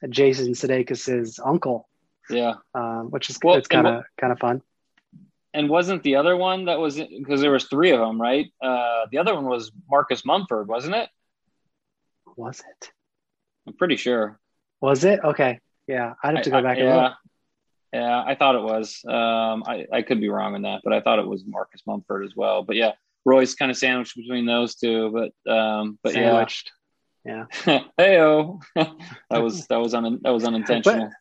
[0.08, 1.90] Jason Sudeikis's uncle,
[2.30, 2.54] yeah.
[2.74, 4.62] um, which is Well, it's kind of kind of fun.
[5.54, 8.48] And wasn't the other one that was because there was three of them, right?
[8.62, 11.10] Uh, the other one was Marcus Mumford, wasn't it?
[12.38, 12.92] Was it?
[13.68, 14.40] I'm pretty sure.
[14.82, 15.20] Was it?
[15.24, 15.60] Okay.
[15.88, 17.14] Yeah, I'd have to go I- back I- and yeah,
[17.94, 18.24] yeah.
[18.26, 19.04] I thought it was.
[19.06, 22.26] Um, I I could be wrong on that, but I thought it was Marcus Mumford
[22.26, 22.62] as well.
[22.62, 22.92] But yeah,
[23.26, 25.12] Roy's kind of sandwiched between those two.
[25.12, 26.72] But um, but Sandwiched.
[27.26, 27.46] yeah,
[28.00, 31.08] heyo, that was that was un, that was unintentional.
[31.08, 31.14] But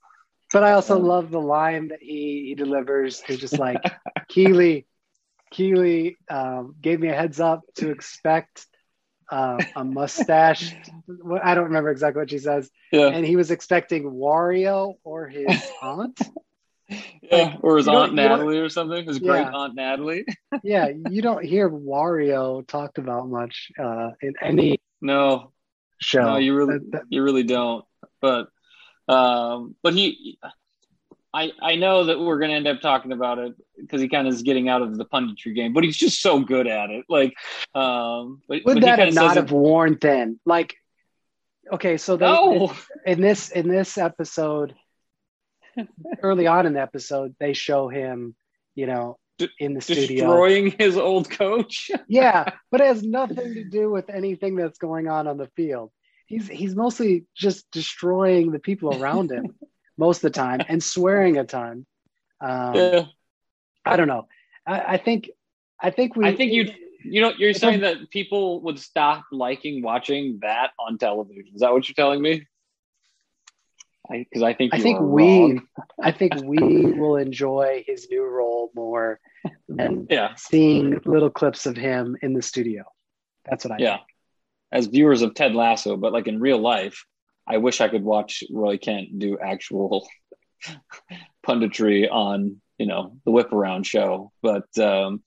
[0.55, 3.21] I also love the line that he, he delivers.
[3.21, 3.83] He's just like,
[4.29, 4.87] Keeley,
[5.51, 8.67] Keeley um, gave me a heads up to expect
[9.31, 10.75] uh, a mustache.
[11.43, 12.71] I don't remember exactly what she says.
[12.93, 16.19] yeah, And he was expecting Wario or his aunt.
[17.23, 19.05] yeah, or his aunt Natalie or something.
[19.07, 20.25] His great aunt Natalie.
[20.63, 25.53] yeah, you don't hear Wario talked about much uh, in any No,
[25.99, 26.23] show.
[26.23, 27.85] No, you really, That- that- you really don't.
[28.21, 28.49] But,
[29.09, 30.39] um, but he,
[31.33, 34.27] I, I know that we're going to end up talking about it because he kind
[34.27, 37.05] of is getting out of the punditry game, but he's just so good at it.
[37.09, 37.35] Like,
[37.75, 40.41] um, but, would but that have not have worn thin?
[40.45, 40.77] Like,
[41.73, 42.73] okay, so they, no,
[43.07, 44.75] in this in this episode
[46.23, 48.35] early on in the episode they show him
[48.75, 49.19] you know
[49.59, 51.91] in the studio destroying his old coach.
[52.09, 55.91] yeah but it has nothing to do with anything that's going on on the field
[56.29, 59.55] he's he's mostly just destroying the people around him
[59.99, 61.85] most of the time and swearing a ton
[62.41, 63.05] um, yeah.
[63.85, 64.29] i don't know
[64.65, 65.31] I, I think
[65.81, 66.73] i think we I think you,
[67.05, 71.53] you know, you're saying that people would stop liking watching that on television.
[71.55, 72.47] Is that what you're telling me?
[74.11, 75.69] Because I, think I think we wrong.
[76.03, 79.21] I think we will enjoy his new role more
[79.69, 82.85] than yeah, seeing little clips of him in the studio.
[83.45, 83.99] That's what I yeah.
[84.71, 87.05] As viewers of Ted Lasso, but like in real life,
[87.47, 90.07] I wish I could watch Roy Kent do actual
[91.47, 94.33] punditry on, you know, the whip around show.
[94.43, 95.23] But um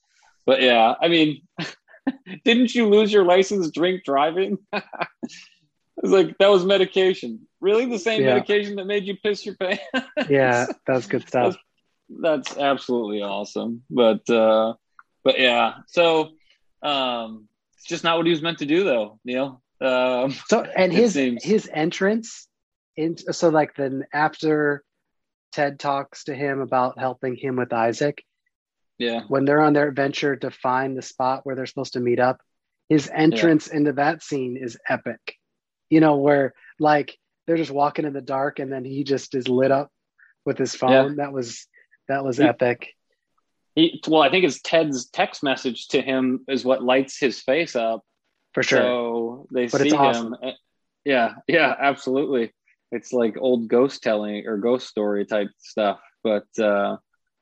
[0.45, 1.41] but yeah, I mean
[2.45, 4.57] didn't you lose your license drink driving?
[6.03, 7.47] It's like that was medication.
[7.59, 8.33] Really the same Yeah.
[8.33, 9.83] medication that made you piss your pants?
[10.29, 11.57] Yeah, that's good stuff.
[12.09, 13.83] That's absolutely awesome.
[13.89, 14.73] But uh
[15.23, 16.31] but yeah, so
[16.81, 17.47] um
[17.81, 19.61] it's just not what he was meant to do though, Neil.
[19.81, 22.47] Um So and his seems- his entrance
[22.95, 24.83] in so like then after
[25.51, 28.23] Ted talks to him about helping him with Isaac,
[28.99, 29.21] yeah.
[29.27, 32.39] when they're on their adventure to find the spot where they're supposed to meet up,
[32.87, 35.35] his entrance into that scene is epic.
[35.89, 37.17] You know, where like
[37.47, 39.89] they're just walking in the dark and then he just is lit up
[40.45, 40.91] with his phone.
[41.17, 41.67] That was
[42.07, 42.89] that was epic.
[43.75, 47.75] He, well, I think it's Ted's text message to him is what lights his face
[47.75, 48.03] up.
[48.53, 48.79] For sure.
[48.79, 50.33] So they But see awesome.
[50.33, 50.37] him.
[50.43, 50.51] Eh,
[51.05, 52.53] Yeah, yeah, absolutely.
[52.91, 55.99] It's like old ghost telling or ghost story type stuff.
[56.23, 56.97] But uh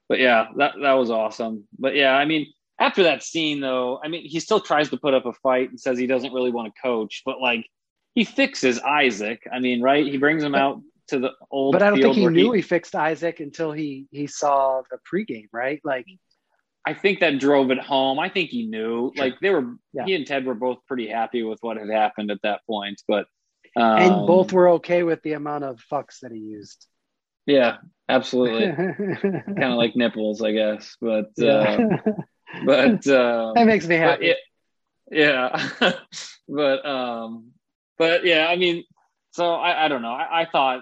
[0.08, 1.68] but yeah, that that was awesome.
[1.78, 5.14] But yeah, I mean, after that scene though, I mean, he still tries to put
[5.16, 7.66] up a fight and says he doesn't really want to coach, but like
[8.14, 9.42] he fixes Isaac.
[9.52, 10.06] I mean, right?
[10.06, 12.96] He brings him out to the old But I don't think he knew he fixed
[12.96, 15.80] Isaac until he he saw the pregame, right?
[15.84, 16.06] Like
[16.86, 18.20] I think that drove it home.
[18.20, 19.12] I think he knew.
[19.16, 19.26] Sure.
[19.26, 20.06] Like they were, Yeah.
[20.06, 23.02] he and Ted were both pretty happy with what had happened at that point.
[23.08, 23.28] But
[23.76, 26.88] um, and both were okay with the amount of fucks that he used.
[27.46, 28.68] yeah, absolutely,
[29.22, 30.96] kind of like nipples, I guess.
[31.02, 31.78] But uh,
[32.66, 34.34] but uh, that makes me but happy.
[35.12, 35.92] yeah, yeah.
[36.48, 37.52] but um,
[37.98, 38.84] but yeah, I mean,
[39.32, 40.14] so I, I don't know.
[40.14, 40.82] I, I thought,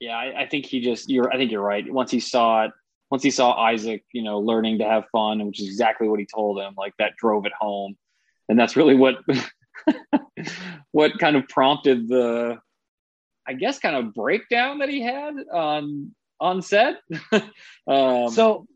[0.00, 1.32] yeah, I, I think he just you're.
[1.32, 1.90] I think you're right.
[1.92, 2.72] Once he saw it,
[3.10, 6.26] once he saw Isaac, you know, learning to have fun, which is exactly what he
[6.26, 6.74] told him.
[6.76, 7.96] Like that drove it home,
[8.48, 9.16] and that's really what
[10.92, 12.58] what kind of prompted the,
[13.46, 16.96] I guess, kind of breakdown that he had on on set.
[17.86, 18.66] um, so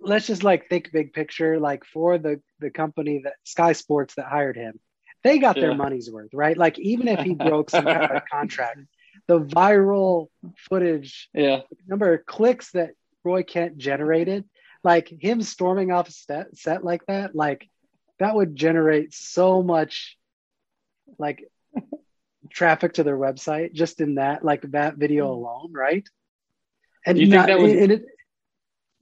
[0.00, 4.24] let's just like think big picture like for the the company that sky sports that
[4.24, 4.80] hired him
[5.22, 5.76] they got their Yeah.
[5.76, 8.78] money's worth right like even if he broke some kind of contract
[9.28, 12.90] the viral footage yeah, number of clicks that
[13.24, 14.44] roy kent generated
[14.84, 17.68] like him storming off a set, set like that like
[18.18, 20.16] that would generate so much
[21.18, 21.44] like
[22.50, 26.06] traffic to their website just in that like that video alone right
[27.04, 27.22] and Hmm.
[27.24, 28.06] You think that was- in, in,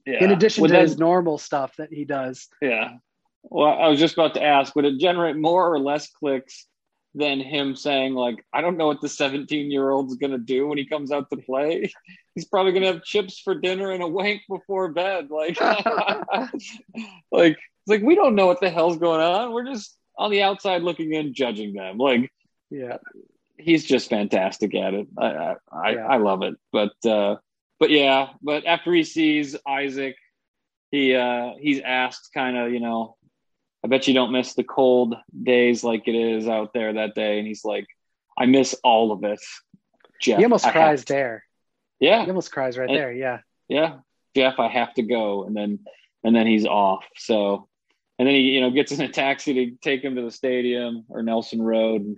[0.05, 0.23] yeah.
[0.23, 2.47] in addition Would to that- his normal stuff that he does.
[2.61, 2.97] Yeah.
[3.43, 6.65] Well, I was just about to ask, would it generate more or less clicks
[7.15, 10.67] than him saying, like, I don't know what the 17 year old's going to do
[10.67, 11.91] when he comes out to play?
[12.35, 15.27] He's probably going to have chips for dinner and a wank before bed.
[15.31, 15.59] Like,
[17.31, 19.53] like, it's like, we don't know what the hell's going on.
[19.53, 21.97] We're just on the outside looking in, judging them.
[21.97, 22.29] Like,
[22.69, 22.97] Yeah.
[23.57, 25.07] he's just fantastic at it.
[25.17, 26.07] I, I, I, Yeah.
[26.07, 26.55] I love it.
[26.71, 27.37] But, uh,
[27.79, 30.15] but yeah, but after he sees Isaac,
[30.91, 33.17] he uh he's asked kind of you know
[33.85, 37.37] i bet you don't miss the cold days like it is out there that day.
[37.37, 37.85] And he's like
[38.37, 39.39] i miss all of it
[40.21, 40.39] jeff.
[40.39, 41.43] He almost I cries there.
[41.99, 42.23] yeah.
[42.23, 43.13] He almost cries right And- there.
[43.13, 43.39] Yeah.
[43.69, 43.97] yeah.
[44.35, 45.45] Jeff i have to go.
[45.45, 45.79] And then
[46.23, 47.05] and then he's off.
[47.17, 47.67] So
[48.17, 51.05] and then he you know gets in a taxi to take him to the stadium
[51.09, 52.01] or nelson road.
[52.01, 52.17] And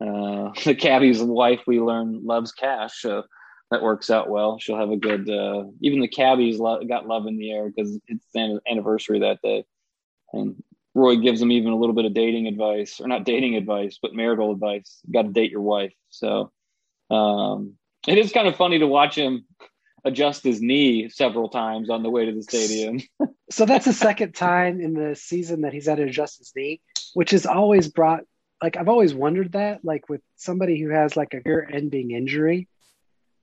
[0.00, 3.00] uh the cabbie's wife we learn loves cash.
[3.00, 3.22] So
[3.70, 4.58] that works out well.
[4.58, 7.98] She'll have a good uh even the cabbies lo- got love in the air because
[8.08, 9.64] it's an- anniversary that day.
[10.34, 10.62] And
[10.94, 14.14] roy gives them even a little bit of dating advice or not dating advice but
[14.14, 16.50] marital advice you got to date your wife so
[17.10, 17.74] um
[18.06, 19.44] it is kind of funny to watch him
[20.04, 23.00] adjust his knee several times on the way to the stadium.
[23.50, 26.80] So that's the second time in the season that he's had to adjust his knee,
[27.12, 28.22] which has always brought
[28.62, 32.66] like I've always wondered that, like with somebody who has like a career ending injury.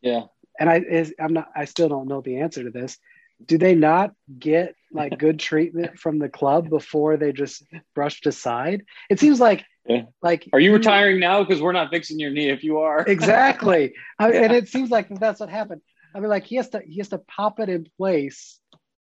[0.02, 0.24] Yeah.
[0.60, 2.98] And I is I'm not I still don't know the answer to this.
[3.46, 7.64] Do they not get like good treatment from the club before they just
[7.96, 8.84] brushed aside?
[9.10, 10.04] It seems like Yeah.
[10.22, 11.44] like Are you retiring now?
[11.44, 13.02] Because we're not fixing your knee if you are.
[13.08, 15.82] exactly I, and it seems like that's what happened
[16.16, 18.60] i mean like he has to he has to pop it in place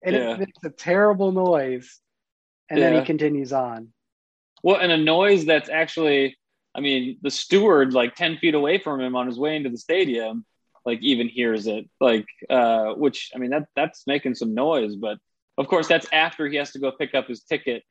[0.05, 0.33] and Yeah.
[0.35, 1.99] it makes a terrible noise
[2.69, 3.93] and then he continues on
[4.63, 6.37] Well, and a noise that's actually,
[6.75, 9.79] I mean, the steward like 10 feet away from him on his way into the
[9.79, 10.45] stadium,
[10.85, 11.89] like even hears it.
[12.01, 15.19] Like, uh, which, I mean, that that's making some noise, but
[15.59, 17.83] of course, that's after he has to go pick up his ticket.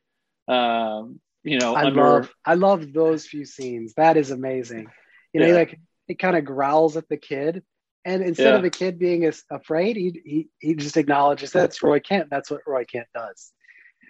[0.48, 3.94] Um, you know, i under, love i love those few scenes.
[3.94, 4.88] That is amazing.
[5.32, 7.62] You know he like he kind of growls at the kid
[8.04, 8.56] and instead Yeah.
[8.56, 12.28] of the kid being as afraid he, he he just acknowledges that's roy kent.
[12.30, 13.52] That's what roy kent does.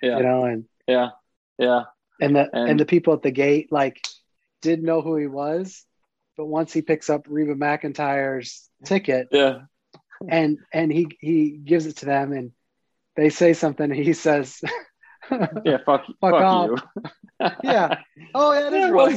[0.02, 1.10] Yeah, you know and yeah,
[1.58, 1.82] yeah,
[2.20, 4.00] and the and, And- the people at the gate like
[4.62, 5.84] didn't know who he was
[6.36, 9.60] but once he picks up reba mcentire's ticket yeah,
[10.28, 12.52] and and he he gives it to them and
[13.20, 14.61] they say something he says
[15.64, 15.78] yeah.
[15.85, 16.70] Fuck, fuck, off.
[16.70, 17.48] you.
[17.62, 17.98] yeah
[18.35, 19.16] oh yeah, that Yeah, is well, Roy.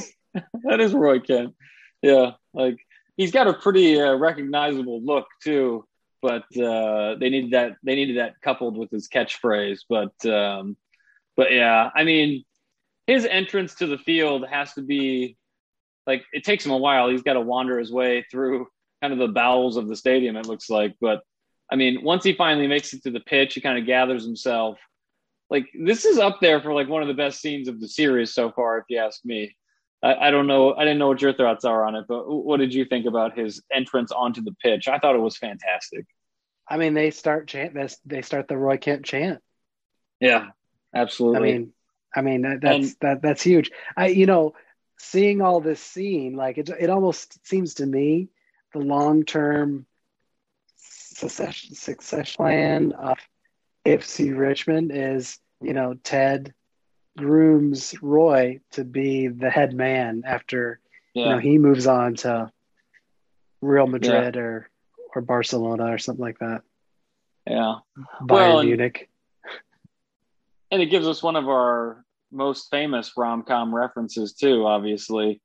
[0.66, 1.56] that is Roy Kent.
[2.02, 2.78] Yeah, like
[3.18, 5.86] he's got a pretty uh, recognizable look too.
[6.22, 7.78] But uh, they needed that.
[7.84, 9.80] They needed that coupled with his catchphrase.
[9.89, 10.78] But um,
[11.36, 12.44] but yeah, I mean,
[13.08, 15.36] his entrance to the field has to be
[16.08, 17.10] like it takes him a while.
[17.10, 18.68] He's got to wander his way through
[19.02, 20.36] kind of the bowels of the stadium.
[20.38, 21.22] It looks like, but
[21.74, 24.78] I mean, once he finally makes it to the pitch, he kind of gathers himself.
[25.50, 28.32] Like this is up there for like one of the best scenes of the series
[28.32, 29.56] so far, if you ask me.
[30.04, 30.76] I, I don't know.
[30.76, 33.36] I didn't know what your thoughts are on it, but what did you think about
[33.36, 34.88] his entrance onto the pitch?
[34.88, 36.06] I thought it was fantastic.
[36.70, 37.76] I mean, they start chant.
[38.06, 39.42] They start the Roy Kent chant.
[40.20, 40.50] Yeah,
[40.94, 41.38] absolutely.
[41.38, 41.74] I mean,
[42.16, 43.72] I mean that, that's and, that that's huge.
[43.98, 44.54] I you know,
[45.00, 48.30] seeing all this scene, like it, it almost seems to me
[48.74, 49.88] the long term
[51.13, 53.17] succession succession plan of
[53.86, 56.54] FC Richmond is you know Ted
[57.17, 60.80] grooms Roy to be the head man after
[61.13, 61.23] yeah.
[61.23, 62.52] you know he moves on to
[63.62, 64.41] Real Madrid yeah.
[64.41, 64.69] or
[65.15, 66.62] or Barcelona or something like that.
[67.47, 67.76] Yeah,
[68.21, 69.10] Bayern well, Munich.
[70.71, 74.65] And it gives us one of our most famous rom com references too.
[74.65, 75.41] Obviously,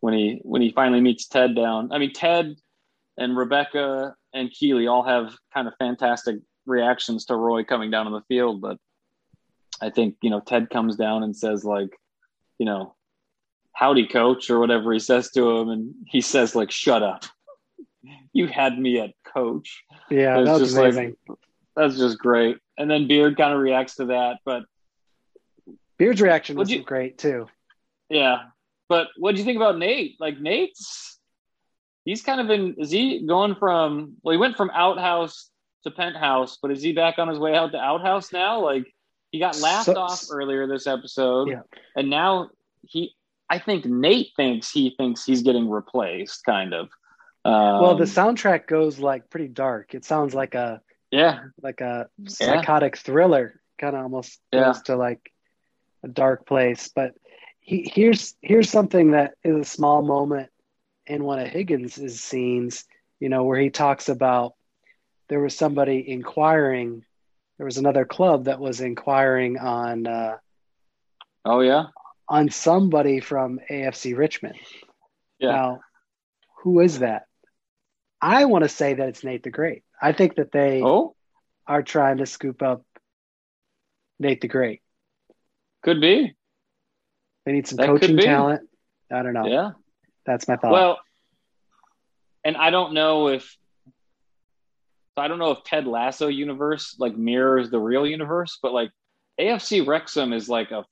[0.00, 1.92] when he when he finally meets Ted down.
[1.92, 2.56] I mean, Ted
[3.18, 8.12] and Rebecca and Keeley all have kind of fantastic reactions to Roy coming down on
[8.12, 8.78] the field, but
[9.80, 11.90] I think you know Ted comes down and says like,
[12.58, 12.94] you know,
[13.72, 17.24] howdy coach or whatever he says to him, and he says like, shut up,
[18.32, 19.82] you had me at coach.
[20.10, 21.16] Yeah, that's just amazing.
[21.28, 21.38] Like,
[21.74, 22.58] that's just great.
[22.78, 24.64] And then Beard kind of reacts to that, but
[25.98, 27.48] Beard's reaction was great too.
[28.08, 28.44] Yeah,
[28.88, 30.16] but what do you think about Nate?
[30.20, 31.18] Like Nate's,
[32.04, 32.74] he's kind of in.
[32.78, 34.14] Is he going from?
[34.22, 35.50] Well, he went from outhouse
[35.84, 38.60] to penthouse, but is he back on his way out to outhouse now?
[38.60, 38.92] Like
[39.30, 41.62] he got laughed so, off earlier this episode, yeah.
[41.96, 42.50] and now
[42.82, 43.14] he.
[43.50, 46.88] I think Nate thinks he thinks he's getting replaced, kind of.
[47.44, 49.94] Um, well, the soundtrack goes like pretty dark.
[49.94, 53.02] It sounds like a yeah, like a psychotic yeah.
[53.02, 55.32] thriller, kind of almost goes to like
[56.02, 56.90] a dark place.
[56.94, 57.14] But
[57.60, 60.51] he, here's here's something that is a small moment
[61.12, 62.84] in one of Higgins' scenes,
[63.20, 64.54] you know, where he talks about
[65.28, 67.04] there was somebody inquiring.
[67.58, 70.06] There was another club that was inquiring on.
[70.06, 70.36] Uh,
[71.44, 71.84] oh yeah.
[72.28, 74.56] On somebody from AFC Richmond.
[75.38, 75.52] Yeah.
[75.52, 75.80] Now,
[76.62, 77.26] who is that?
[78.20, 79.82] I want to say that it's Nate the Great.
[80.00, 81.14] I think that they oh?
[81.66, 82.84] are trying to scoop up
[84.18, 84.80] Nate the Great.
[85.82, 86.34] Could be.
[87.44, 88.62] They need some that coaching talent.
[89.10, 89.46] I don't know.
[89.46, 89.70] Yeah.
[90.26, 90.72] That's my thought.
[90.72, 91.00] Well,
[92.44, 93.56] and I don't know if
[95.16, 98.90] I don't know if Ted Lasso universe like mirrors the real universe, but like
[99.40, 100.84] AFC Wrexham is like a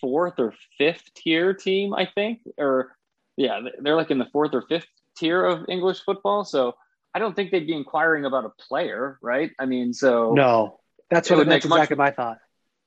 [0.00, 2.96] fourth or fifth tier team, I think, or
[3.36, 6.44] yeah, they're like in the fourth or fifth tier of English football.
[6.44, 6.74] So
[7.14, 9.52] I don't think they'd be inquiring about a player, right?
[9.58, 12.38] I mean, so no, that's what that's exactly much, my thought.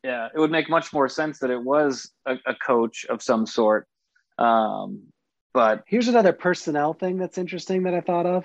[0.04, 3.48] Yeah, it would make much more sense that it was a, a coach of some
[3.48, 3.88] sort.
[4.38, 5.04] Um,
[5.56, 8.44] but here's another personnel thing that's interesting that I thought of.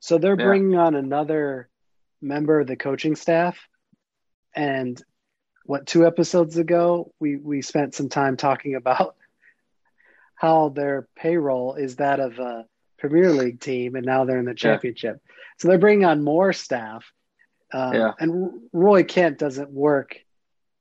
[0.00, 0.44] So they're yeah.
[0.44, 1.70] bringing on another
[2.20, 3.56] member of the coaching staff,
[4.54, 5.02] and
[5.64, 9.16] what two episodes ago we we spent some time talking about
[10.34, 12.66] how their payroll is that of a
[12.98, 15.22] Premier League team, and now they're in the championship.
[15.24, 15.32] Yeah.
[15.58, 17.10] So they're bringing on more staff.
[17.72, 18.12] Uh, yeah.
[18.20, 20.18] And Roy Kent doesn't work.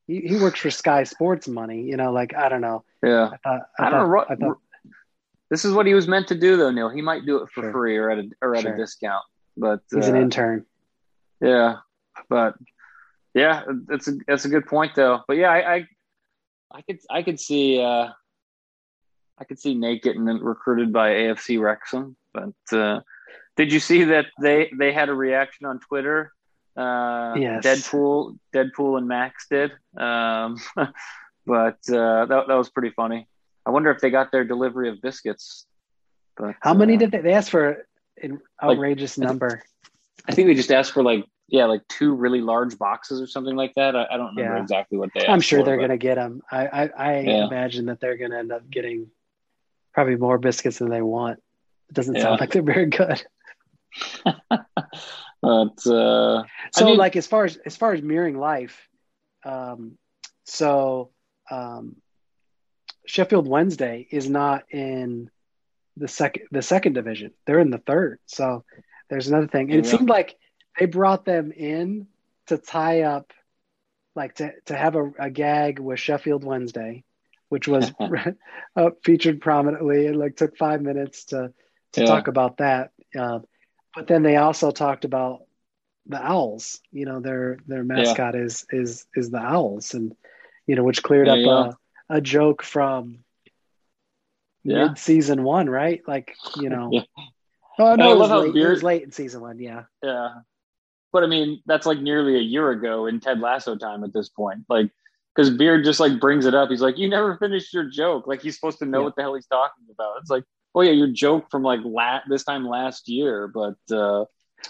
[0.05, 1.83] He, he works for Sky Sports money.
[1.83, 2.83] You know, like I don't know.
[3.01, 3.29] Yeah.
[3.31, 4.25] I, thought, I, I don't know.
[4.29, 4.57] I thought,
[5.51, 6.89] this is what he was meant to do, though, Neil.
[6.89, 7.71] He might do it for sure.
[7.73, 8.73] free or at a or at sure.
[8.73, 9.23] a discount.
[9.57, 10.65] But he's uh, an intern.
[11.41, 11.79] Yeah,
[12.29, 12.55] but
[13.33, 15.19] yeah, that's a that's a good point, though.
[15.27, 15.87] But yeah, I I,
[16.71, 17.81] I could I could see.
[17.81, 18.07] Uh,
[19.37, 22.15] I could see Nate getting recruited by AFC Wrexham.
[22.31, 23.01] But uh,
[23.57, 26.31] did you see that they they had a reaction on Twitter?
[26.77, 27.65] Uh, yes.
[27.65, 29.71] Deadpool, Deadpool, and Max did.
[29.97, 30.57] Um,
[31.45, 33.27] but uh, that that was pretty funny.
[33.65, 35.65] I wonder if they got their delivery of biscuits.
[36.35, 37.85] But how many uh, did they, they ask for?
[38.21, 39.63] An outrageous like, number.
[40.27, 43.55] I think they just asked for like yeah, like two really large boxes or something
[43.55, 43.95] like that.
[43.95, 44.61] I, I don't remember yeah.
[44.61, 45.27] exactly what they.
[45.27, 46.41] I'm sure for, they're going to get them.
[46.49, 47.47] I I, I yeah.
[47.47, 49.07] imagine that they're going to end up getting
[49.93, 51.39] probably more biscuits than they want.
[51.89, 52.21] It doesn't yeah.
[52.21, 53.21] sound like they're very good.
[54.23, 56.45] but uh, so,
[56.77, 58.87] I mean, like as far as as far as mirroring life,
[59.43, 59.97] um,
[60.45, 61.11] so
[61.49, 61.97] um,
[63.11, 65.29] Sheffield Wednesday is not in
[65.97, 67.33] the second the second division.
[67.45, 68.19] They're in the third.
[68.25, 68.63] So
[69.09, 69.63] there's another thing.
[69.63, 69.79] And yeah.
[69.79, 70.37] it seemed like
[70.79, 72.07] they brought them in
[72.47, 73.33] to tie up,
[74.15, 77.03] like to to have a, a gag with Sheffield Wednesday
[77.49, 77.91] which was
[78.77, 80.05] uh, featured prominently.
[80.05, 81.51] It like took five minutes to
[81.91, 82.07] to yeah.
[82.07, 82.91] talk about that.
[83.13, 83.39] Uh,
[83.93, 85.41] but then they also talked about
[86.05, 86.79] the owls.
[86.93, 88.41] You know, their their mascot yeah.
[88.43, 90.15] is is is the owls, and
[90.65, 91.80] you know, which cleared yeah, up
[92.17, 93.19] a, joke from
[94.63, 96.01] mid season one, right?
[96.07, 96.91] Like you know.
[97.79, 99.57] Oh no, it was, late, Beard, it was late in season one.
[99.57, 99.83] Yeah.
[100.03, 100.29] Yeah.
[101.13, 104.29] But I mean, that's like nearly a year ago in Ted Lasso time at this
[104.29, 104.65] point.
[104.69, 104.91] Like
[105.33, 106.69] because Beard just like brings it up.
[106.69, 109.05] He's like, "You never finished your joke." Like he's supposed to know Yeah.
[109.05, 110.17] what the hell he's talking about.
[110.19, 110.43] It's like,
[110.75, 114.25] oh yeah, your joke from like la- this time last year, but uh,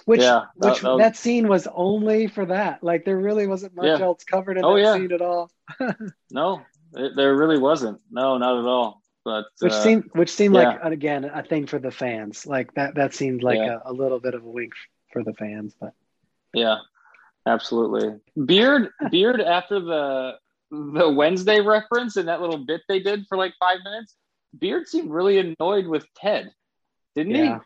[0.05, 2.81] Which Yeah, that- which that that, scene was only for that.
[2.83, 3.99] Like there really wasn't much Yeah.
[4.05, 4.93] else covered in Oh, that yeah.
[4.93, 5.51] scene at all.
[6.31, 6.61] no,
[6.95, 7.99] it, there really wasn't.
[8.11, 9.01] No, not at all.
[9.23, 10.79] But Which uh, seemed which seemed yeah.
[10.83, 12.45] like again a thing for the fans.
[12.47, 13.77] Like that that seemed like Yeah.
[13.85, 14.73] a, a little bit of a wink
[15.13, 15.75] for the fans.
[15.79, 15.93] But
[16.53, 16.77] Yeah,
[17.45, 18.19] absolutely.
[18.45, 19.41] Beard, Beard.
[19.57, 20.33] After the
[20.71, 24.15] the Wednesday reference and that little bit they did for like five minutes,
[24.57, 26.51] Beard seemed really annoyed with Ted,
[27.15, 27.59] didn't yeah.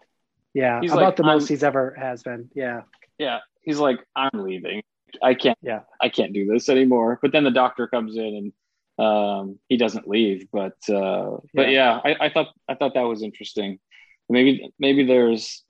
[0.54, 0.82] Yeah.
[0.82, 2.50] He's about like, the most I'm- he's ever has been.
[2.56, 2.82] Yeah.
[3.18, 4.82] Yeah, he's like, I'm leaving.
[5.24, 5.58] I can't.
[5.62, 5.82] Yeah.
[6.02, 7.18] I can't do this anymore.
[7.22, 8.54] But then the doctor comes in and
[8.98, 10.48] um, he doesn't leave.
[10.52, 13.80] But uh, but yeah, I, I thought I thought that was interesting.
[14.30, 15.64] Maybe maybe there's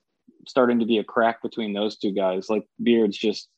[0.48, 2.48] starting to be a crack between those two guys.
[2.48, 3.48] Like Beard's just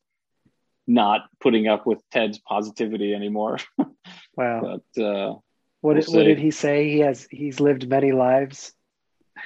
[0.86, 3.58] not putting up with Ted's positivity anymore.
[4.36, 4.60] Wow.
[4.94, 5.34] but uh,
[5.80, 6.88] What we'll did, what did he say?
[6.90, 8.72] He has he's lived many lives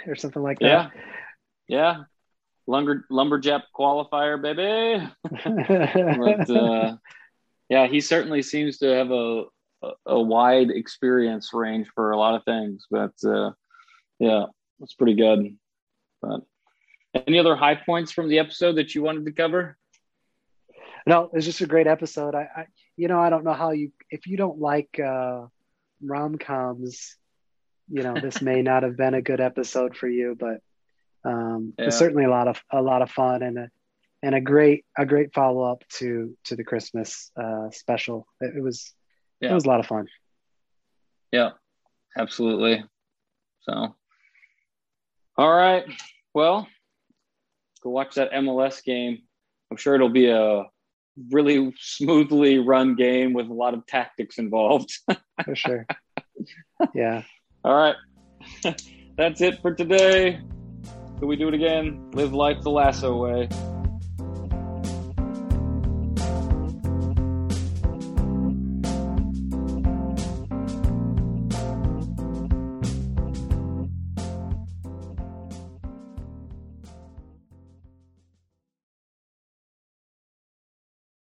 [0.06, 0.66] or something like that.
[0.66, 0.90] yeah,
[1.66, 1.96] yeah,
[2.66, 5.08] lumber lumberjack qualifier, baby.
[5.24, 6.96] but uh,
[7.70, 9.44] yeah, he certainly seems to have a,
[10.06, 12.86] a wide experience range for a lot of things.
[12.90, 13.52] But uh,
[14.18, 14.46] yeah,
[14.78, 15.56] that's pretty good.
[16.20, 16.42] But
[17.26, 19.76] any other high points from the episode that you wanted to cover?
[21.06, 22.34] no, it's just a great episode.
[22.34, 22.66] I, I
[22.96, 25.46] you know, I don't know how you if you don't like uh
[26.00, 27.16] rom coms,
[27.88, 30.60] you know, this may not have been a good episode for you, but
[31.28, 31.86] um Yeah.
[31.86, 33.70] it's certainly a lot of a lot of fun and a
[34.22, 38.26] and a great a great follow up to to the Christmas uh special.
[38.40, 38.94] It, it was
[39.42, 39.50] Yeah.
[39.50, 40.06] it was a lot of fun.
[41.32, 41.50] Yeah,
[42.16, 42.84] absolutely.
[43.62, 43.94] So,
[45.36, 45.84] all right.
[46.32, 46.68] Well,
[47.82, 49.18] go watch that MLS game.
[49.70, 50.64] I'm sure it'll be a
[51.30, 54.92] really smoothly run game with a lot of tactics involved.
[55.44, 55.86] For sure.
[56.94, 57.22] yeah.
[57.64, 57.96] All right.
[59.16, 60.40] That's it for today.
[61.18, 62.10] Can we do it again?
[62.12, 63.48] Live life the lasso way.